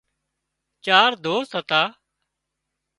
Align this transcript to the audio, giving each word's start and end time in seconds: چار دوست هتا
چار 0.85 1.11
دوست 1.23 1.55
هتا 1.55 1.83